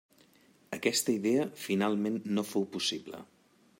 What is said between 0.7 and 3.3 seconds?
Aquesta idea finalment no fou possible.